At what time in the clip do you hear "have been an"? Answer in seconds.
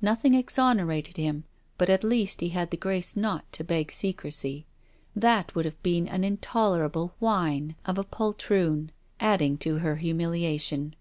5.64-6.22